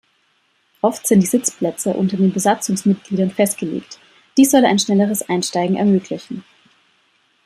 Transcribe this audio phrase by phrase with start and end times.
[0.81, 3.99] Oft sind die Sitzplätze unter den Besatzungsmitgliedern festgelegt;
[4.35, 6.43] dies soll ein schnelleres Einsteigen ermöglichen.